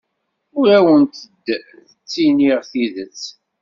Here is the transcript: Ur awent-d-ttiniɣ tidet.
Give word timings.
Ur 0.57 0.67
awent-d-ttiniɣ 0.77 2.59
tidet. 2.71 3.21